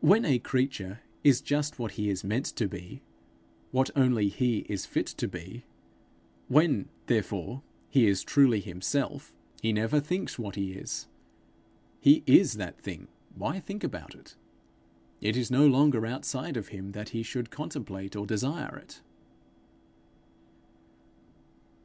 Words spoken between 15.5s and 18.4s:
longer outside of him that he should contemplate or